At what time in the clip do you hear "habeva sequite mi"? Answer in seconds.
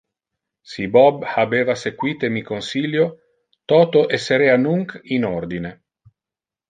1.33-2.43